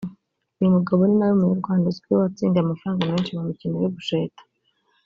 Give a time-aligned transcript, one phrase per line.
[0.57, 4.41] uyu mugabo ninawe munyarwanda uzwi watsindiye amafaranga menshi mu mikino yo gusheta